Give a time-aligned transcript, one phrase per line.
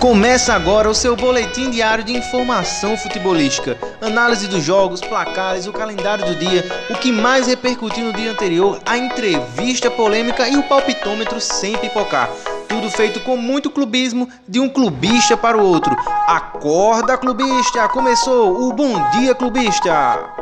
[0.00, 6.24] Começa agora o seu boletim diário de informação futebolística, análise dos jogos, placares, o calendário
[6.24, 11.38] do dia, o que mais repercutiu no dia anterior, a entrevista polêmica e o palpitômetro
[11.38, 12.30] sem pipocar.
[12.66, 15.94] Tudo feito com muito clubismo de um clubista para o outro.
[16.26, 17.86] Acorda, clubista!
[17.90, 20.39] Começou o Bom Dia Clubista!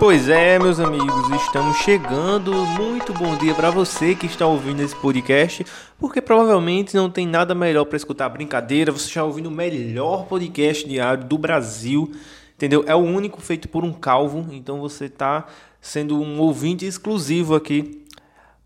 [0.00, 2.54] Pois é, meus amigos, estamos chegando.
[2.54, 5.62] Muito bom dia para você que está ouvindo esse podcast,
[5.98, 8.90] porque provavelmente não tem nada melhor para escutar brincadeira.
[8.90, 12.10] Você está ouvindo o melhor podcast diário do Brasil,
[12.54, 12.82] entendeu?
[12.86, 15.46] É o único feito por um calvo, então você está
[15.82, 18.02] sendo um ouvinte exclusivo aqui,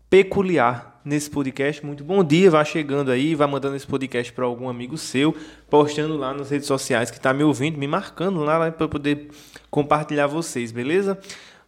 [0.09, 1.85] peculiar nesse podcast.
[1.85, 5.35] Muito bom dia, vá chegando aí, vá mandando esse podcast para algum amigo seu,
[5.69, 9.29] postando lá nas redes sociais que está me ouvindo, me marcando lá para poder
[9.69, 11.17] compartilhar vocês, beleza?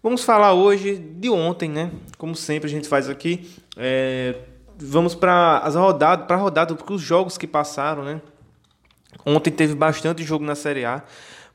[0.02, 1.92] Vamos falar hoje de ontem, né?
[2.18, 3.48] Como sempre a gente faz aqui.
[3.78, 4.36] É,
[4.80, 8.22] vamos para as rodadas, para a rodada, porque os jogos que passaram, né?
[9.26, 11.04] Ontem teve bastante jogo na Série A.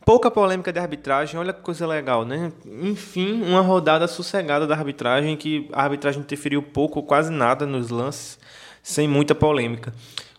[0.05, 2.53] Pouca polêmica de arbitragem, olha que coisa legal, né?
[2.67, 7.91] Enfim, uma rodada sossegada da arbitragem, que a arbitragem interferiu pouco ou quase nada nos
[7.91, 8.39] lances,
[8.83, 9.93] sem muita polêmica.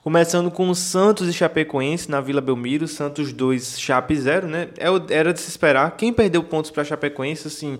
[0.03, 4.67] Começando com o Santos e Chapecoense na Vila Belmiro, Santos 2, Chape 0, né?
[4.77, 5.95] É era de se esperar.
[5.95, 7.79] Quem perdeu pontos para Chapecoense, assim,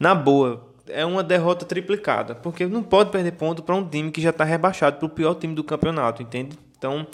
[0.00, 4.22] na boa, é uma derrota triplicada, porque não pode perder ponto para um time que
[4.22, 6.58] já está rebaixado para o pior time do campeonato, entende?
[6.78, 7.06] Então,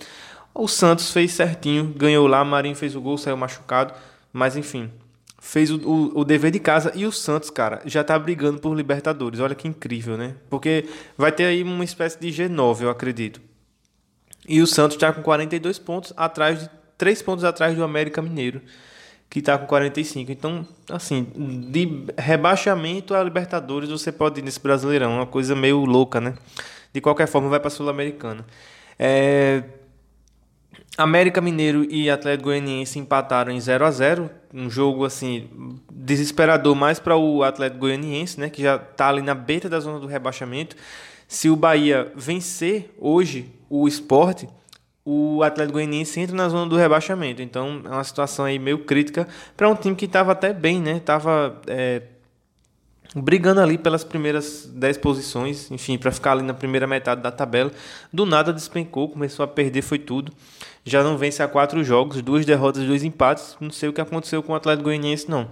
[0.55, 3.92] o Santos fez certinho, ganhou lá, Marinho fez o gol, saiu machucado,
[4.33, 4.91] mas enfim,
[5.41, 8.75] fez o, o, o, dever de casa e o Santos, cara, já tá brigando por
[8.75, 9.41] Libertadores.
[9.41, 10.36] Olha que incrível, né?
[10.48, 10.86] Porque
[11.19, 13.41] vai ter aí uma espécie de G9, eu acredito.
[14.48, 18.62] E o Santos está com 42 pontos, atrás de 3 pontos atrás do América Mineiro,
[19.28, 20.30] que está com 45.
[20.30, 21.26] Então, assim,
[21.70, 26.34] de rebaixamento a Libertadores, você pode ir nesse Brasileirão, uma coisa meio louca, né?
[26.93, 28.47] De qualquer forma, vai para Sul-Americana.
[28.98, 29.64] É,
[30.97, 35.49] América Mineiro e Atlético Goianiense empataram em 0 a 0 um jogo assim
[35.93, 39.99] desesperador mais para o Atlético Goianiense, né, que já está ali na beira da zona
[39.99, 40.77] do rebaixamento.
[41.27, 44.49] Se o Bahia vencer hoje o Esporte,
[45.05, 47.43] o Atlético Goianiense entra na zona do rebaixamento.
[47.43, 51.01] Então é uma situação aí meio crítica para um time que estava até bem, né?
[51.01, 52.03] Tava é,
[53.14, 57.70] brigando ali pelas primeiras 10 posições, enfim, para ficar ali na primeira metade da tabela.
[58.12, 60.32] Do nada despencou, começou a perder, foi tudo
[60.84, 63.56] já não vence há quatro jogos, duas derrotas, dois empates.
[63.58, 65.48] Não sei o que aconteceu com o Atlético Goianiense, não.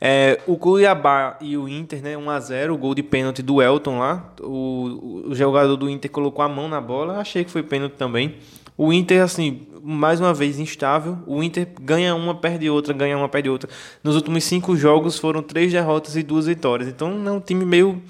[0.00, 4.32] É, o Cuiabá e o Inter, né, 1x0, o gol de pênalti do Elton lá.
[4.40, 8.36] O, o jogador do Inter colocou a mão na bola, achei que foi pênalti também.
[8.76, 11.18] O Inter, assim, mais uma vez instável.
[11.26, 13.68] O Inter ganha uma, perde outra, ganha uma, perde outra.
[14.02, 16.88] Nos últimos cinco jogos foram três derrotas e duas vitórias.
[16.88, 18.02] Então é um time meio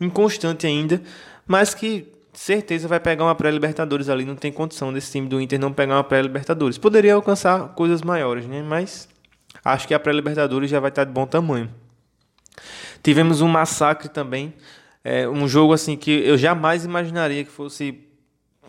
[0.00, 1.02] inconstante ainda,
[1.46, 4.24] mas que certeza vai pegar uma pré-Libertadores ali.
[4.24, 6.78] Não tem condição desse time do Inter não pegar uma pré-Libertadores.
[6.78, 8.62] Poderia alcançar coisas maiores, né?
[8.62, 9.08] Mas
[9.64, 11.70] acho que a pré-Libertadores já vai estar de bom tamanho.
[13.02, 14.54] Tivemos um massacre também.
[15.02, 18.05] É, um jogo assim que eu jamais imaginaria que fosse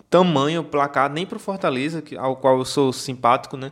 [0.10, 3.72] tamanho placar, nem para o Fortaleza, ao qual eu sou simpático, né?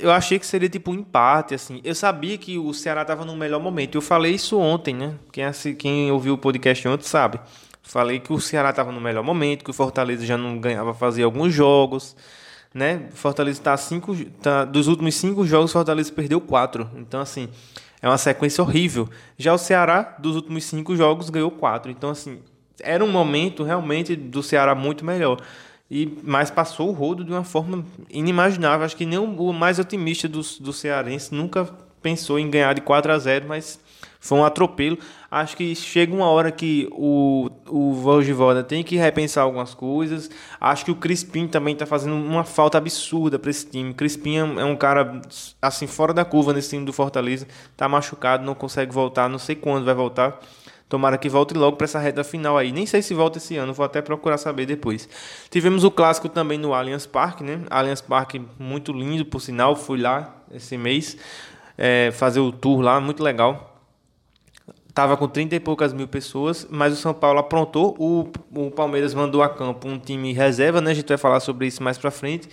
[0.00, 1.80] Eu achei que seria tipo um empate, assim.
[1.84, 3.96] Eu sabia que o Ceará estava no melhor momento.
[3.96, 5.14] Eu falei isso ontem, né?
[5.32, 5.44] Quem,
[5.76, 7.38] quem ouviu o podcast ontem sabe.
[7.88, 11.22] Falei que o Ceará estava no melhor momento, que o Fortaleza já não ganhava fazer
[11.22, 12.16] alguns jogos,
[12.74, 13.08] né?
[13.12, 16.90] Fortaleza está cinco, tá, dos últimos cinco jogos, Fortaleza perdeu quatro.
[16.96, 17.48] Então assim,
[18.02, 19.08] é uma sequência horrível.
[19.38, 21.90] Já o Ceará dos últimos cinco jogos ganhou quatro.
[21.90, 22.40] Então assim,
[22.80, 25.40] era um momento realmente do Ceará muito melhor.
[25.90, 28.84] E mas passou o rodo de uma forma inimaginável.
[28.84, 31.68] Acho que nem o mais otimista do, do cearense nunca
[32.02, 33.80] pensou em ganhar de 4 a 0, mas
[34.20, 34.98] foi um atropelo.
[35.30, 40.30] Acho que chega uma hora que o, o Vogivoda tem que repensar algumas coisas.
[40.60, 43.94] Acho que o Crispim também está fazendo uma falta absurda para esse time.
[43.94, 45.20] Crispim é um cara
[45.60, 47.46] assim fora da curva nesse time do Fortaleza.
[47.70, 50.38] Está machucado, não consegue voltar, não sei quando vai voltar.
[50.88, 52.72] Tomara que volte logo para essa reta final aí.
[52.72, 55.08] Nem sei se volta esse ano, vou até procurar saber depois.
[55.50, 57.60] Tivemos o clássico também no Allianz Parque, né?
[57.68, 59.76] Allianz Parque muito lindo, por sinal.
[59.76, 61.16] Fui lá esse mês
[61.76, 63.68] é, fazer o tour lá, muito legal
[64.98, 67.94] estava com 30 e poucas mil pessoas, mas o São Paulo aprontou.
[68.00, 70.90] O, o Palmeiras mandou a campo um time reserva, né?
[70.90, 72.48] A gente vai falar sobre isso mais para frente.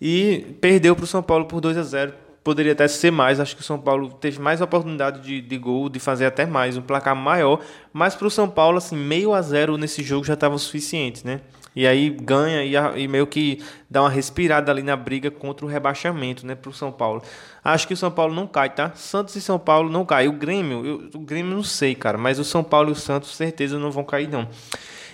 [0.00, 2.14] E perdeu para o São Paulo por 2 a 0
[2.44, 5.88] Poderia até ser mais, acho que o São Paulo teve mais oportunidade de, de gol,
[5.88, 7.60] de fazer até mais, um placar maior.
[7.92, 11.24] Mas para o São Paulo, assim, meio a zero nesse jogo já estava o suficiente,
[11.24, 11.40] né?
[11.74, 15.64] E aí ganha e, a, e, meio que dá uma respirada ali na briga contra
[15.64, 17.22] o rebaixamento, né, pro São Paulo.
[17.64, 18.92] Acho que o São Paulo não cai, tá?
[18.94, 20.28] Santos e São Paulo não cai.
[20.28, 23.34] O Grêmio, eu, o Grêmio não sei, cara, mas o São Paulo e o Santos
[23.34, 24.48] certeza não vão cair não.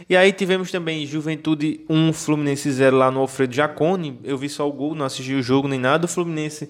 [0.09, 4.19] E aí tivemos também Juventude 1, Fluminense 0 lá no Alfredo Jacone.
[4.23, 6.05] Eu vi só o gol, não assisti o jogo nem nada.
[6.05, 6.69] O Fluminense,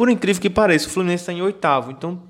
[0.00, 1.90] por incrível que pareça, o Fluminense está em oitavo.
[1.90, 2.22] Então,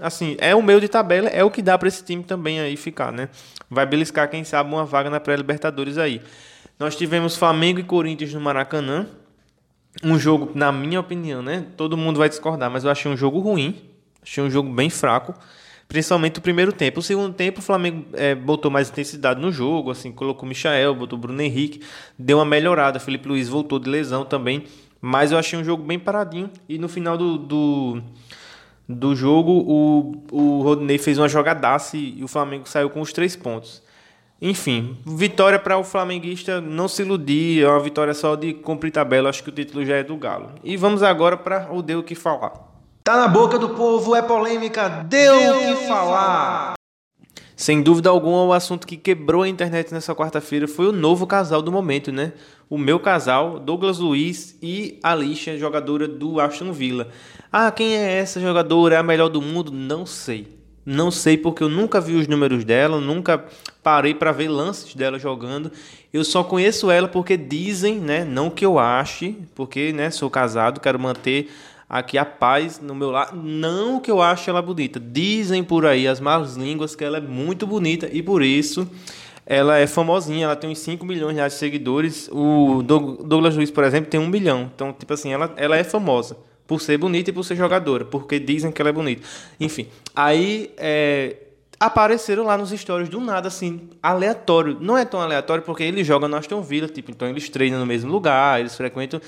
[0.00, 2.76] assim, é o meio de tabela, é o que dá para esse time também aí
[2.76, 3.28] ficar, né?
[3.68, 6.22] Vai beliscar, quem sabe, uma vaga na pré-Libertadores aí.
[6.78, 9.08] Nós tivemos Flamengo e Corinthians no Maracanã.
[10.00, 11.66] Um jogo, na minha opinião, né?
[11.76, 13.82] Todo mundo vai discordar, mas eu achei um jogo ruim.
[14.22, 15.34] Achei um jogo bem fraco.
[15.88, 17.00] Principalmente o primeiro tempo.
[17.00, 20.94] O segundo tempo, o Flamengo é, botou mais intensidade no jogo, assim, colocou o Michael,
[20.94, 21.80] botou o Bruno Henrique,
[22.16, 23.00] deu uma melhorada.
[23.00, 24.66] Felipe Luiz voltou de lesão também.
[25.00, 26.50] Mas eu achei um jogo bem paradinho.
[26.68, 28.02] E no final do, do,
[28.88, 33.12] do jogo, o, o Rodney fez uma jogadaça e, e o Flamengo saiu com os
[33.12, 33.82] três pontos.
[34.40, 39.28] Enfim, vitória para o flamenguista não se iludir, é uma vitória só de cumprir tabela,
[39.28, 40.52] acho que o título já é do Galo.
[40.62, 42.52] E vamos agora para o Deu o que falar.
[43.02, 46.77] Tá na boca do povo, é polêmica, deu o que falar.
[47.58, 51.60] Sem dúvida alguma, o assunto que quebrou a internet nessa quarta-feira foi o novo casal
[51.60, 52.32] do momento, né?
[52.70, 57.08] O meu casal, Douglas Luiz e Alicia, jogadora do Aston Villa.
[57.50, 58.94] Ah, quem é essa jogadora?
[58.94, 59.72] É a melhor do mundo?
[59.72, 60.56] Não sei.
[60.86, 63.44] Não sei porque eu nunca vi os números dela, nunca
[63.82, 65.72] parei para ver lances dela jogando.
[66.12, 70.78] Eu só conheço ela porque dizem, né, não que eu ache, porque, né, sou casado,
[70.78, 71.50] quero manter
[71.88, 73.36] aqui a paz no meu lado.
[73.36, 75.00] Não que eu ache ela bonita.
[75.00, 78.88] Dizem por aí as más línguas que ela é muito bonita e por isso
[79.50, 82.28] ela é famosinha, ela tem uns 5 milhões de seguidores.
[82.30, 84.70] O Douglas Luiz, por exemplo, tem um milhão.
[84.74, 86.36] Então, tipo assim, ela, ela é famosa
[86.66, 89.22] por ser bonita e por ser jogadora, porque dizem que ela é bonita.
[89.58, 91.36] Enfim, aí é,
[91.80, 94.76] apareceram lá nos stories do nada, assim, aleatório.
[94.78, 97.86] Não é tão aleatório porque eles jogam no Aston Villa, tipo, então eles treinam no
[97.86, 99.18] mesmo lugar, eles frequentam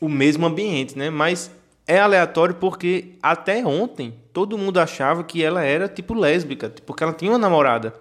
[0.00, 1.10] o mesmo ambiente, né?
[1.10, 1.48] Mas
[1.90, 7.12] é aleatório porque até ontem todo mundo achava que ela era tipo lésbica, porque ela
[7.12, 7.92] tinha uma namorada.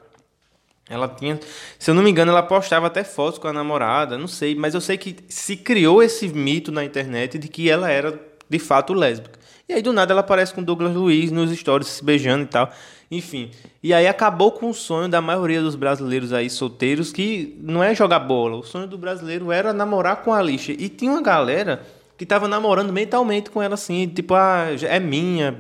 [0.88, 1.40] Ela tinha,
[1.78, 4.76] se eu não me engano, ela postava até fotos com a namorada, não sei, mas
[4.76, 8.94] eu sei que se criou esse mito na internet de que ela era de fato
[8.94, 9.40] lésbica.
[9.68, 12.72] E aí do nada ela aparece com Douglas Luiz nos stories se beijando e tal.
[13.10, 13.50] Enfim.
[13.82, 17.96] E aí acabou com o sonho da maioria dos brasileiros aí solteiros que não é
[17.96, 18.58] jogar bola.
[18.58, 20.72] O sonho do brasileiro era namorar com a lixa.
[20.72, 21.84] E tinha uma galera
[22.20, 25.58] que tava namorando mentalmente com ela assim, tipo, ah, é minha,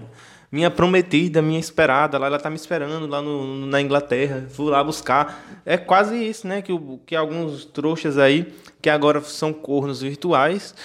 [0.51, 4.83] minha prometida, minha esperada, lá ela tá me esperando lá no, na Inglaterra, fui lá
[4.83, 5.41] buscar.
[5.65, 6.73] É quase isso, né, que,
[7.06, 10.75] que alguns trouxas aí, que agora são cornos virtuais,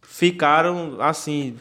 [0.00, 1.56] ficaram assim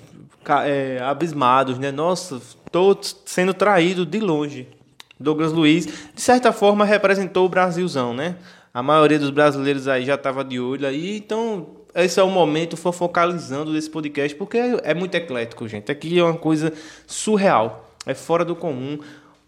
[0.63, 1.91] é, abismados, né?
[1.91, 2.95] Nossa, estou
[3.25, 4.67] sendo traído de longe.
[5.19, 8.35] Douglas Luiz, de certa forma, representou o Brasilzão, né?
[8.71, 12.75] A maioria dos brasileiros aí já estava de olho aí, então esse é o momento
[12.75, 15.92] focalizando desse podcast, porque é muito eclético, gente.
[15.92, 16.74] Aqui é uma coisa
[17.07, 19.00] surreal, é fora do comum.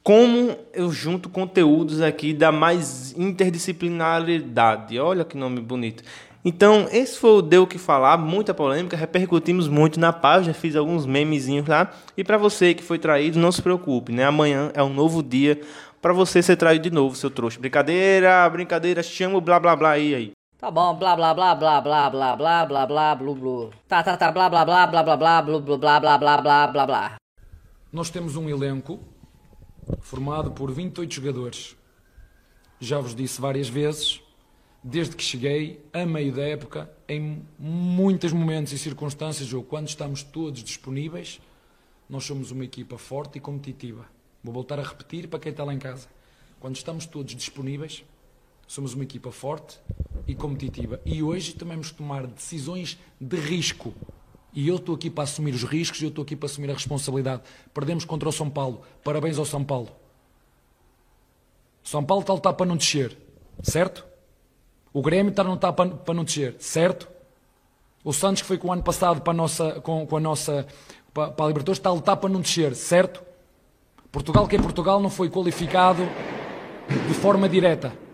[0.02, 4.98] Como eu junto conteúdos aqui da mais interdisciplinaridade.
[4.98, 6.02] Olha que nome bonito.
[6.46, 11.06] Então, esse foi o Deu que falar, muita polêmica, repercutimos muito na página, fiz alguns
[11.06, 11.92] memezinhos lá.
[12.16, 14.24] E para você que foi traído, não se preocupe, né?
[14.24, 15.60] Amanhã é um novo dia
[16.02, 17.60] para você ser traído de novo, seu trouxa.
[17.60, 20.37] Brincadeira, brincadeira, chama o blá blá blá aí aí.
[20.60, 23.70] Tá bom, blá blá blá blá blá blá blá blá blá blá blá.
[23.88, 27.16] Tá, tá, tá, blá blá blá blá blá blá blá blá blá blá blá blá.
[27.94, 29.00] Nós temos um elenco
[30.00, 31.76] formado por 28 jogadores.
[32.80, 34.20] Já vos disse várias vezes,
[34.84, 40.24] desde que cheguei, a meio da época, em muitos momentos e circunstâncias, ou quando estamos
[40.24, 41.40] todos disponíveis,
[42.10, 44.08] nós somos uma equipa forte e competitiva.
[44.44, 46.08] Vou voltar a repetir para quem está lá em casa.
[46.60, 48.04] Quando estamos todos disponíveis,
[48.68, 49.80] somos uma equipa forte
[50.28, 51.00] e competitiva.
[51.06, 53.94] E hoje também que tomar decisões de risco.
[54.54, 57.44] E eu estou aqui para assumir os riscos eu estou aqui para assumir a responsabilidade.
[57.74, 58.82] Perdemos contra o São Paulo.
[59.04, 59.90] Parabéns ao São Paulo.
[61.84, 63.18] São Paulo está a lutar para não descer,
[63.64, 64.06] certo?
[64.92, 67.08] O Grêmio está, não está para, não descer, certo?
[68.04, 70.68] O Santos, que foi com o ano passado para a nossa, com, com a nossa
[71.14, 73.24] para a Libertadores, está a lutar para não descer, certo?
[74.12, 76.04] Portugal, que é Portugal, não foi qualificado
[77.08, 78.07] de forma direta.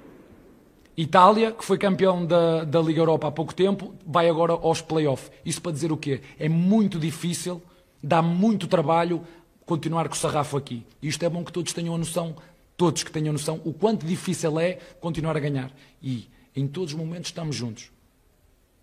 [0.96, 5.32] Itália, que foi campeão da, da Liga Europa há pouco tempo, vai agora aos playoffs.
[5.44, 6.22] Isso para dizer o quê?
[6.38, 7.62] É muito difícil,
[8.02, 9.26] dá muito trabalho
[9.66, 10.86] continuar com o sarrafo aqui.
[11.02, 12.36] E isto é bom que todos tenham a noção,
[12.78, 15.72] todos que tenham noção, o quanto difícil é continuar a ganhar.
[16.02, 17.92] E em todos os momentos estamos juntos.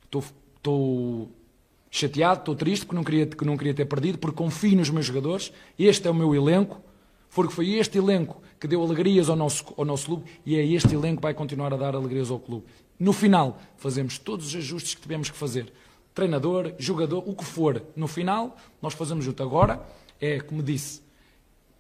[0.05, 0.25] Estou,
[0.57, 1.31] estou
[1.91, 5.07] chateado, estou triste porque não, queria, que não queria ter perdido, porque confio nos meus
[5.07, 5.53] jogadores.
[5.79, 6.81] Este é o meu elenco,
[7.35, 10.95] porque foi este elenco que deu alegrias ao nosso, ao nosso clube e é este
[10.95, 12.67] elenco que vai continuar a dar alegrias ao clube.
[12.99, 15.73] No final, fazemos todos os ajustes que tivemos que fazer.
[16.15, 17.83] Treinador, jogador, o que for.
[17.97, 19.43] No final, nós fazemos junto.
[19.43, 19.83] Agora,
[20.21, 21.01] é como disse,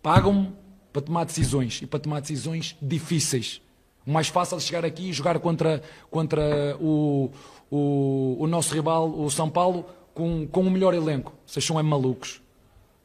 [0.02, 0.52] pagam-me
[0.92, 3.61] para tomar decisões e para tomar decisões difíceis.
[4.07, 7.30] O mais fácil de chegar aqui e jogar contra, contra o,
[7.71, 11.35] o, o nosso rival, o São Paulo, com, com o melhor elenco.
[11.47, 12.40] Vocês são é malucos.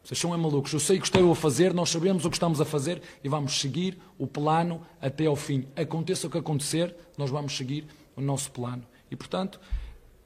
[0.06, 0.72] Vocês são é malucos.
[0.72, 3.28] Eu sei o que estou a fazer, nós sabemos o que estamos a fazer e
[3.28, 5.66] vamos seguir o plano até ao fim.
[5.76, 8.84] Aconteça o que acontecer, nós vamos seguir o nosso plano.
[9.10, 9.60] E, portanto,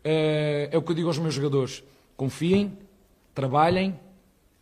[0.04, 1.82] é, é o que eu digo aos meus jogadores.
[2.18, 2.78] Confiem,
[3.34, 3.98] trabalhem,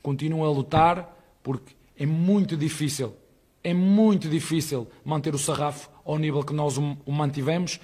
[0.03, 3.15] continuem a lutar, porque é muito difícil,
[3.63, 7.79] é muito difícil manter o sarrafo ao nível que nós o mantivemos,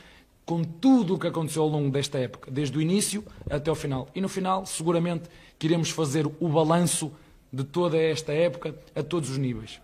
[0.45, 4.07] com tudo o que aconteceu ao longo desta época, desde o início até o final.
[4.13, 7.11] E no final, seguramente, que iremos fazer o balanço
[7.53, 9.79] de toda esta época a todos os níveis.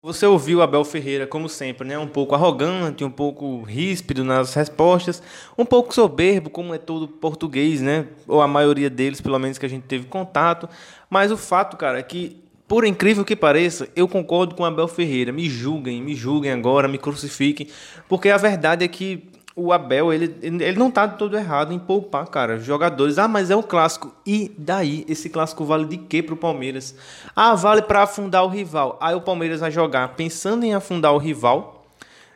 [0.00, 1.98] Você ouviu Abel Ferreira, como sempre, né?
[1.98, 5.20] um pouco arrogante, um pouco ríspido nas respostas,
[5.58, 8.06] um pouco soberbo, como é todo português, né?
[8.28, 10.68] ou a maioria deles, pelo menos que a gente teve contato.
[11.10, 15.32] Mas o fato, cara, é que, por incrível que pareça, eu concordo com Abel Ferreira.
[15.32, 17.66] Me julguem, me julguem agora, me crucifiquem,
[18.08, 22.26] porque a verdade é que o Abel, ele, ele não tá todo errado em poupar,
[22.26, 23.16] cara, jogadores.
[23.16, 24.14] Ah, mas é um clássico.
[24.26, 25.02] E daí?
[25.08, 26.94] Esse clássico vale de quê pro Palmeiras?
[27.34, 28.98] Ah, vale para afundar o rival.
[29.00, 31.86] Aí o Palmeiras vai jogar pensando em afundar o rival,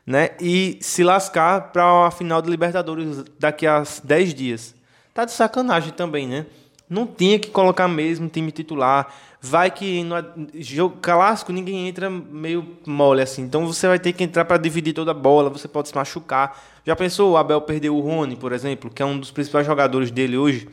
[0.07, 0.31] né?
[0.41, 4.75] E se lascar para a final de Libertadores daqui a 10 dias.
[5.13, 6.47] Tá de sacanagem também, né?
[6.89, 10.17] Não tinha que colocar mesmo time titular vai que no
[10.55, 13.43] jogo clássico ninguém entra meio mole assim.
[13.43, 16.61] Então você vai ter que entrar para dividir toda a bola, você pode se machucar.
[16.85, 20.11] Já pensou o Abel perder o Rony, por exemplo, que é um dos principais jogadores
[20.11, 20.69] dele hoje?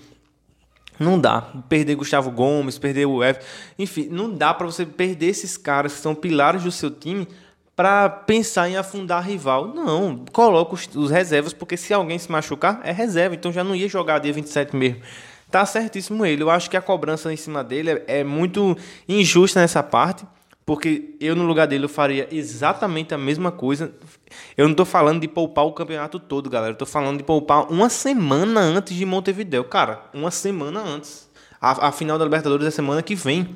[1.00, 1.42] Não dá.
[1.70, 3.40] Perder Gustavo Gomes, perder o F,
[3.78, 7.28] enfim, não dá para você perder esses caras que são pilares do seu time
[7.76, 9.68] para pensar em afundar rival.
[9.68, 13.76] Não, coloca os, os reservas, porque se alguém se machucar, é reserva, então já não
[13.76, 15.02] ia jogar dia 27 mesmo.
[15.50, 16.44] Tá certíssimo ele.
[16.44, 18.78] Eu acho que a cobrança em cima dele é, é muito
[19.08, 20.26] injusta nessa parte,
[20.66, 23.94] porque eu no lugar dele eu faria exatamente a mesma coisa.
[24.58, 26.74] Eu não estou falando de poupar o campeonato todo, galera.
[26.74, 29.64] Eu tô falando de poupar uma semana antes de Montevideo.
[29.64, 31.30] Cara, uma semana antes.
[31.62, 33.56] A, a final da Libertadores é semana que vem.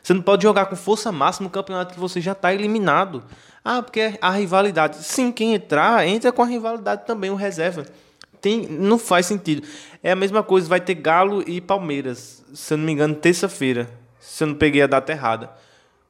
[0.00, 3.24] Você não pode jogar com força máxima no campeonato que você já está eliminado.
[3.64, 5.02] Ah, porque a rivalidade.
[5.02, 7.84] Sim, quem entrar, entra com a rivalidade também, o reserva
[8.42, 9.66] tem, não faz sentido.
[10.02, 13.88] É a mesma coisa, vai ter Galo e Palmeiras, se eu não me engano, terça-feira.
[14.18, 15.50] Se eu não peguei a data errada.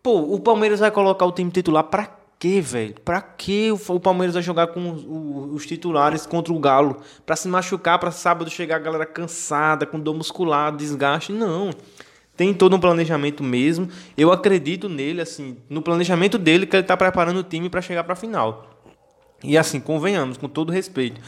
[0.03, 2.95] Pô, o Palmeiras vai colocar o time titular pra quê, velho?
[3.05, 7.03] Pra que o Palmeiras vai jogar com os, titulares contra o Galo?
[7.25, 11.33] Pra se machucar, pra sábado chegar a galera cansada, com dor muscular, desgaste?
[11.33, 11.71] Não.
[12.35, 13.89] Tem todo um planejamento mesmo.
[14.17, 18.05] Eu acredito nele, assim, no planejamento dele que ele tá preparando o time para chegar
[18.05, 18.71] pra final.
[19.45, 21.21] E assim, convenhamos, com todo respeito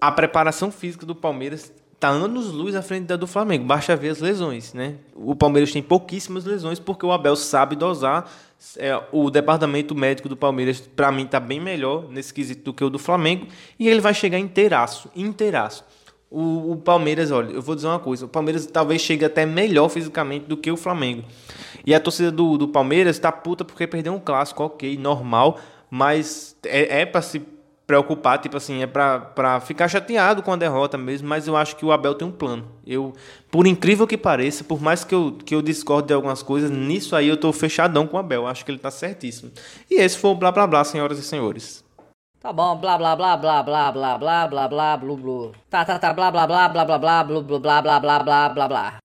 [0.00, 3.64] a preparação física do Palmeiras está anos luz à frente da do Flamengo.
[3.64, 4.94] Basta ver as lesões, né?
[5.14, 8.30] O Palmeiras tem pouquíssimas lesões porque o Abel sabe dosar.
[8.76, 12.84] É, o departamento médico do Palmeiras, para mim, está bem melhor nesse quesito do que
[12.84, 13.46] o do Flamengo.
[13.78, 15.84] E ele vai chegar inteiraço, inteiraço.
[16.30, 19.88] O, o, Palmeiras, olha, eu vou dizer uma coisa: o Palmeiras talvez chegue até melhor
[19.88, 21.24] fisicamente do que o Flamengo.
[21.84, 26.56] E a torcida do, do Palmeiras está puta porque perdeu um clássico, ok, normal, mas
[26.64, 27.40] é, é para se
[27.86, 31.84] preocupar, tipo assim, é para ficar chateado com a derrota mesmo, mas eu acho que
[31.84, 32.66] o Abel tem um plano.
[32.84, 33.12] Eu,
[33.50, 37.14] por incrível que pareça, por mais que eu, que eu discorde de algumas coisas, nisso
[37.14, 39.52] aí eu tô fechadão com o Abel, acho que ele tá certíssimo.
[39.88, 41.84] E esse foi o blá blá blá, senhoras e senhores.
[42.40, 45.98] Tá bom, blá blá blá blá blá blá blá blá blá blá blá Tá, tá,
[45.98, 49.05] tá, blá blá blá blá blá blá blá blá blá blá blá blá blá blá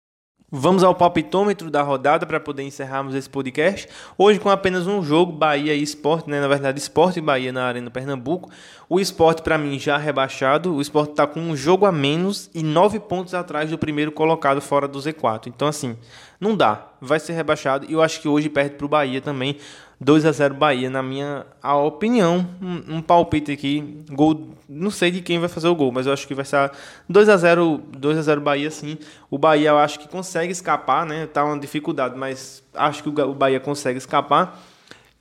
[0.51, 3.87] Vamos ao palpitômetro da rodada para poder encerrarmos esse podcast.
[4.17, 6.41] Hoje com apenas um jogo, Bahia e Esporte, né?
[6.41, 8.49] na verdade Esporte e Bahia na Arena Pernambuco.
[8.89, 12.63] O Esporte para mim já rebaixado, o Esporte está com um jogo a menos e
[12.63, 15.45] nove pontos atrás do primeiro colocado fora do Z4.
[15.45, 15.95] Então assim,
[16.39, 19.57] não dá, vai ser rebaixado e eu acho que hoje perde para o Bahia também.
[20.01, 21.45] 2 a 0 Bahia, na minha
[21.85, 22.47] opinião.
[22.61, 24.01] Um, um, palpite aqui.
[24.09, 26.71] Gol, não sei de quem vai fazer o gol, mas eu acho que vai ser
[27.09, 28.97] 2 a 0 2 a 0 Bahia sim.
[29.29, 31.27] O Bahia eu acho que consegue escapar, né?
[31.27, 34.57] Tá uma dificuldade, mas acho que o Bahia consegue escapar.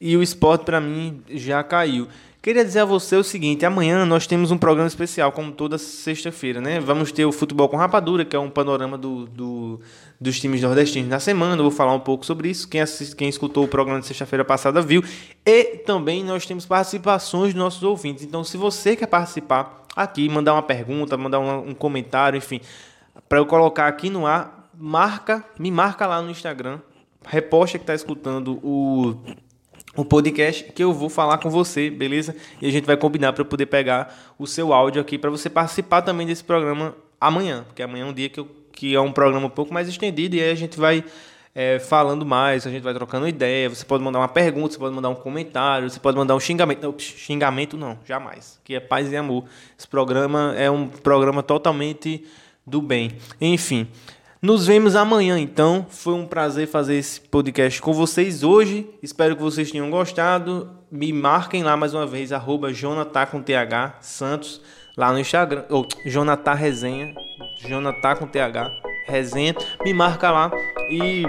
[0.01, 2.07] E o Sport para mim já caiu.
[2.49, 6.62] Queria dizer a você o seguinte: amanhã nós temos um programa especial, como toda sexta-feira,
[6.62, 6.81] né?
[6.81, 9.81] Vamos ter o Futebol com Rapadura, que é um panorama do, do,
[10.19, 11.57] dos times nordestinos na semana.
[11.57, 12.67] Eu vou falar um pouco sobre isso.
[12.67, 15.05] Quem, assist, quem escutou o programa de sexta-feira passada viu.
[15.45, 18.25] E também nós temos participações dos nossos ouvintes.
[18.25, 22.62] Então, se você quer participar aqui, mandar uma pergunta, mandar um, um comentário, enfim,
[23.28, 26.81] para eu colocar aqui no ar, marca, me marca lá no Instagram.
[27.26, 29.19] Reposta que está escutando o
[29.99, 32.37] o podcast que eu vou falar com você, beleza?
[32.62, 36.02] E a gente vai combinar para poder pegar o seu áudio aqui para você participar
[36.02, 39.49] também desse programa amanhã, porque amanhã é um dia que, eu, que é um programa
[39.49, 41.05] um pouco mais estendido e aí a gente vai
[41.52, 43.69] é, falando mais, a gente vai trocando ideia.
[43.69, 46.81] Você pode mandar uma pergunta, você pode mandar um comentário, você pode mandar um xingamento.
[46.81, 48.61] Não, xingamento não, jamais.
[48.62, 49.47] Que é paz e amor.
[49.76, 52.25] Esse programa é um programa totalmente
[52.64, 53.11] do bem.
[53.40, 53.88] Enfim.
[54.40, 55.85] Nos vemos amanhã, então.
[55.90, 58.88] Foi um prazer fazer esse podcast com vocês hoje.
[59.02, 60.71] Espero que vocês tenham gostado.
[60.92, 62.68] Me marquem lá mais uma vez, arroba
[63.28, 64.61] com TH Santos,
[64.97, 65.64] lá no Instagram.
[65.68, 67.14] Ou Jonathan Resenha.
[67.66, 68.71] Jonathan com TH
[69.09, 69.57] Resenha.
[69.85, 70.52] Me marca lá
[70.88, 71.25] e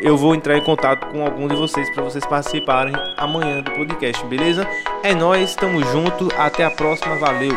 [0.00, 4.24] eu vou entrar em contato com algum de vocês para vocês participarem amanhã do podcast,
[4.24, 4.66] beleza?
[5.02, 7.52] É nós, estamos junto, até a próxima, valeu.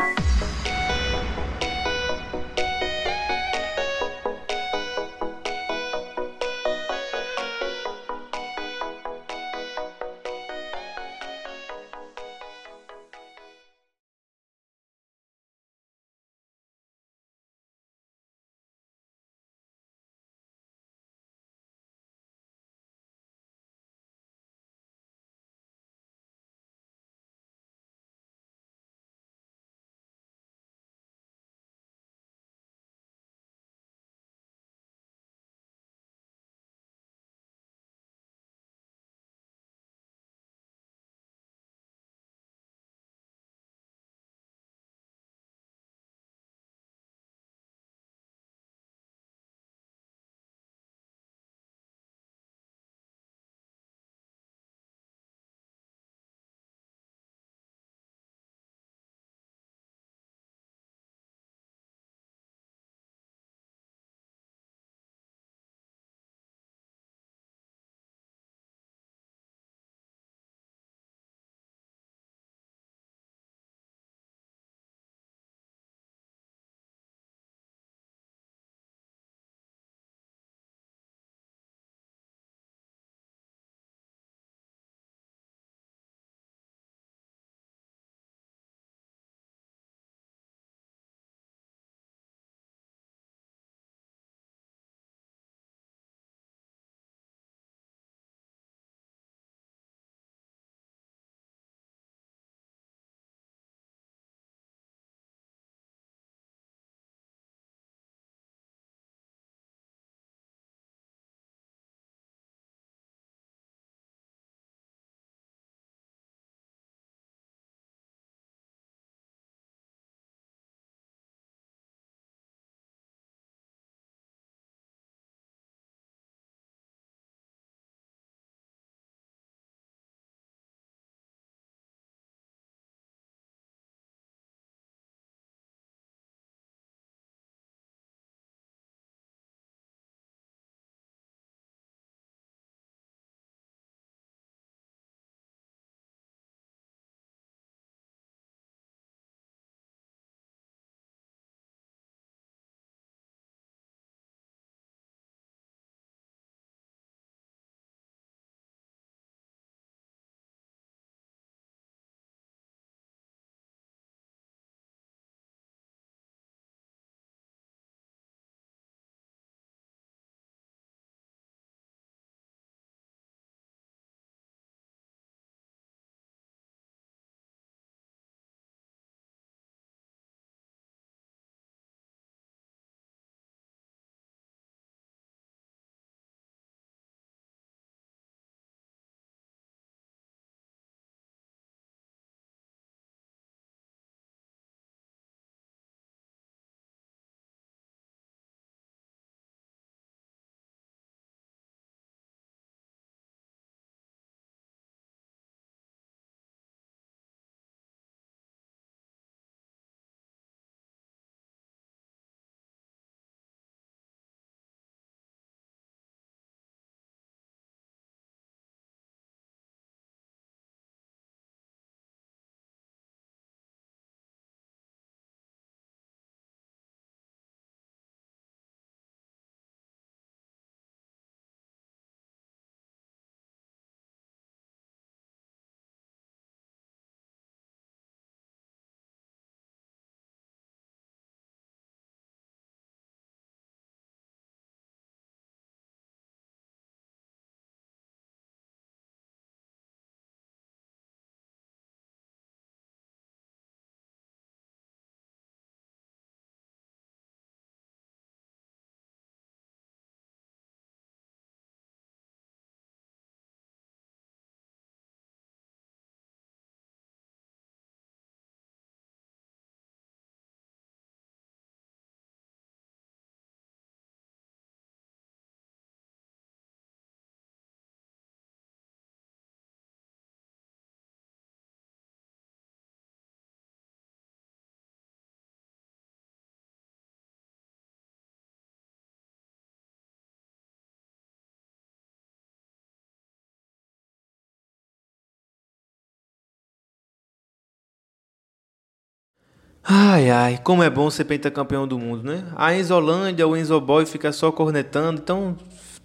[299.84, 302.46] Ai, ai, como é bom ser pentacampeão do mundo, né?
[302.56, 305.58] A Enzolândia, o Enzoboy fica só cornetando, então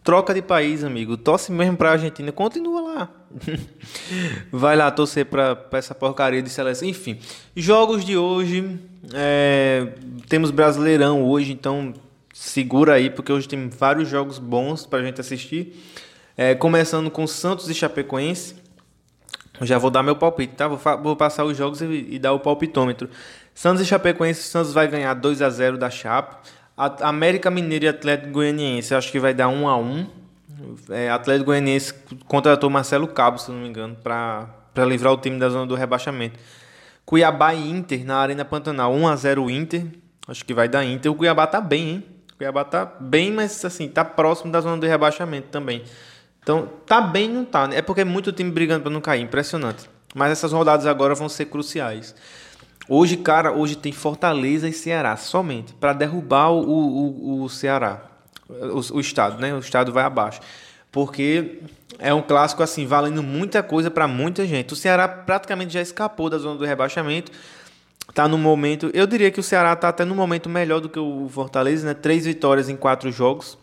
[0.03, 1.17] troca de país, amigo.
[1.17, 3.11] Torce mesmo pra Argentina, continua lá.
[4.51, 6.89] Vai lá torcer pra, pra, essa porcaria de seleção.
[6.89, 7.19] Enfim,
[7.55, 8.79] jogos de hoje.
[9.13, 9.93] É,
[10.29, 11.93] temos Brasileirão hoje, então
[12.33, 15.77] segura aí, porque hoje tem vários jogos bons pra gente assistir.
[16.37, 18.55] É, começando com Santos e Chapecoense.
[19.63, 20.69] Já vou dar meu palpite, tá?
[20.69, 23.09] Vou, vou passar os jogos e, e dar o palpitômetro.
[23.57, 26.37] Santos e Chapecoense, Santos vai ganhar 2 a 0 da Chape.
[27.01, 30.07] América Mineiro e Atlético Goianiense, acho que vai dar 1 a 1.
[30.91, 31.95] É, Atlético Goianiense
[32.29, 36.39] contratou Marcelo Cabo, se não me engano, para livrar o time da zona do rebaixamento.
[37.07, 39.87] Cuiabá e Inter na Arena Pantanal, 1 a 0 Inter.
[40.29, 41.11] Acho que vai dar Inter.
[41.11, 42.05] O Cuiabá tá bem, hein?
[42.35, 45.83] O Cuiabá tá bem, mas assim, tá próximo da zona do rebaixamento também.
[46.43, 47.69] Então, tá bem, não tá.
[47.69, 47.79] Né?
[47.79, 49.89] É porque é muito time brigando para não cair, impressionante.
[50.15, 52.15] Mas essas rodadas agora vão ser cruciais.
[52.89, 58.01] Hoje, cara, hoje tem Fortaleza e Ceará somente para derrubar o, o, o Ceará,
[58.49, 59.53] o, o, estado, né?
[59.53, 60.41] O estado vai abaixo,
[60.93, 61.63] porque
[61.99, 64.73] é um clássico assim valendo muita coisa para muita gente.
[64.73, 67.33] O Ceará praticamente já escapou da zona do rebaixamento,
[68.15, 70.99] tá no momento, eu diria que o Ceará tá até no momento melhor do que
[70.99, 71.95] o Fortaleza, né?
[71.95, 73.59] Três vitórias em quatro jogos.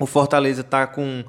[0.00, 1.22] O Fortaleza tá com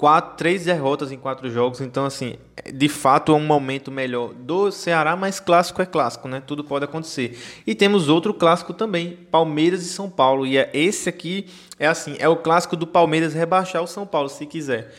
[0.00, 1.82] quatro, três derrotas em quatro jogos.
[1.82, 2.36] Então, assim,
[2.72, 6.42] de fato é um momento melhor do Ceará, mas clássico é clássico, né?
[6.44, 7.38] Tudo pode acontecer.
[7.66, 10.46] E temos outro clássico também, Palmeiras e São Paulo.
[10.46, 11.46] E é, esse aqui
[11.78, 14.90] é assim, é o clássico do Palmeiras rebaixar o São Paulo, se quiser.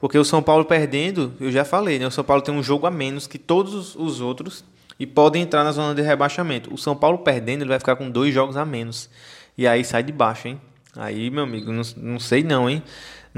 [0.00, 2.08] Porque o São Paulo perdendo, eu já falei, né?
[2.08, 4.64] O São Paulo tem um jogo a menos que todos os outros
[4.98, 6.74] e podem entrar na zona de rebaixamento.
[6.74, 9.08] O São Paulo perdendo, ele vai ficar com dois jogos a menos.
[9.56, 10.60] E aí sai de baixo, hein?
[10.96, 12.82] Aí, meu amigo, não, não sei não, hein?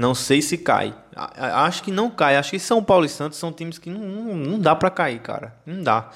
[0.01, 0.95] Não sei se cai.
[1.15, 2.35] Acho que não cai.
[2.35, 5.53] Acho que São Paulo e Santos são times que não, não, dá para cair, cara.
[5.63, 6.09] Não dá.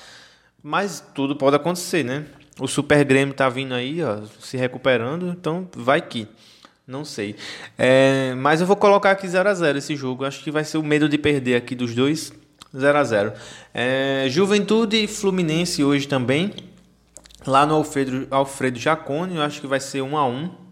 [0.63, 2.25] Mas tudo pode acontecer, né?
[2.59, 6.27] O Super Grêmio tá vindo aí, ó, se recuperando, então vai que.
[6.87, 7.35] Não sei.
[7.77, 10.25] É, mas eu vou colocar aqui 0 a 0 esse jogo.
[10.25, 12.33] Acho que vai ser o medo de perder aqui dos dois.
[12.75, 13.33] 0 a 0
[13.71, 16.53] é, Juventude e Fluminense hoje também.
[17.45, 20.64] Lá no Alfredo, Alfredo Jacone, eu acho que vai ser 1 a 1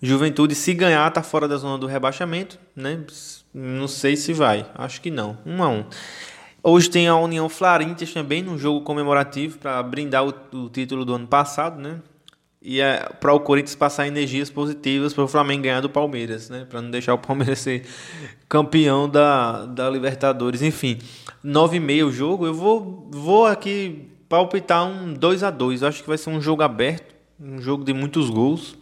[0.00, 3.00] Juventude, se ganhar, tá fora da zona do rebaixamento, né?
[3.52, 5.38] Não sei se vai, acho que não.
[5.46, 5.84] Um a um.
[6.62, 11.14] Hoje tem a União Flarintes também, num jogo comemorativo para brindar o, o, título do
[11.14, 12.00] ano passado, né?
[12.60, 16.66] E é para o Corinthians passar energias positivas para o Flamengo ganhar do Palmeiras, né?
[16.68, 17.86] Para não deixar o Palmeiras ser
[18.48, 20.60] campeão da, da Libertadores.
[20.60, 20.98] Enfim,
[21.42, 22.44] 9 e meio o jogo.
[22.44, 26.62] Eu vou, vou aqui palpitar um 2 a 2 Acho que vai ser um jogo
[26.62, 28.76] aberto, um jogo de muitos gols.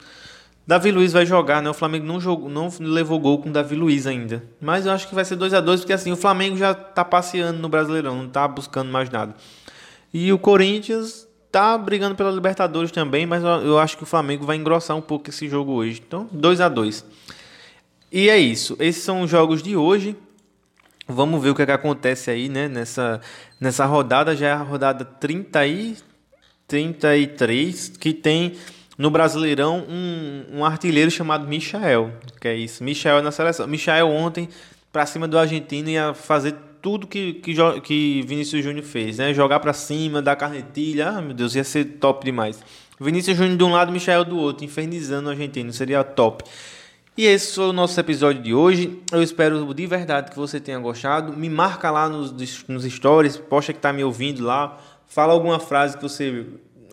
[0.67, 1.69] Davi Luiz vai jogar, né?
[1.69, 4.43] O Flamengo não, jogou, não levou gol com Davi Luiz ainda.
[4.61, 7.05] Mas eu acho que vai ser 2 a 2 porque assim, o Flamengo já tá
[7.05, 9.35] passeando no Brasileirão, não tá buscando mais nada.
[10.13, 14.57] E o Corinthians tá brigando pela Libertadores também, mas eu acho que o Flamengo vai
[14.57, 16.03] engrossar um pouco esse jogo hoje.
[16.05, 17.05] Então, 2 a 2
[18.11, 18.77] E é isso.
[18.81, 20.17] Esses são os jogos de hoje.
[21.07, 22.69] Vamos ver o que, é que acontece aí, né?
[22.69, 23.21] Nessa,
[23.61, 25.97] nessa rodada, já é a rodada 30 e
[26.67, 28.55] 33, que tem
[28.97, 33.67] no Brasileirão um, um artilheiro chamado Michael, que é isso, Michael na seleção.
[33.67, 34.49] Michael ontem
[34.93, 39.33] para cima do argentino ia fazer tudo que, que, que Vinícius Júnior fez, né?
[39.33, 42.63] Jogar para cima, dar carretilha, ah, meu Deus, ia ser top demais.
[43.01, 46.45] Vinícius Júnior de um lado, Michael do outro, infernizando o argentino, seria top.
[47.17, 49.01] E esse foi o nosso episódio de hoje.
[49.13, 51.33] Eu espero de verdade que você tenha gostado.
[51.33, 52.33] Me marca lá nos,
[52.67, 54.79] nos stories, posta que tá me ouvindo lá.
[55.07, 56.45] Fala alguma frase que você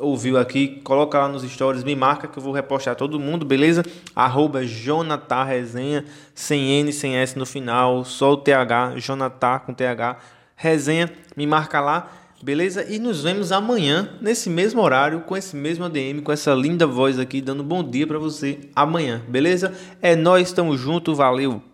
[0.02, 3.86] ouviu aqui, coloca lá nos stories, me marca que eu vou repostar todo mundo, beleza?
[4.16, 10.18] Arroba Jonathan Resenha, sem N, sem S no final, só o TH, Jonathan com TH,
[10.56, 12.12] Resenha, me marca lá,
[12.44, 12.86] beleza?
[12.90, 17.20] E nos vemos amanhã, nesse mesmo horário, com esse mesmo ADM, com essa linda voz
[17.20, 19.74] aqui, dando bom dia para você amanhã, beleza?
[20.02, 21.71] É nós, estamos junto, valeu!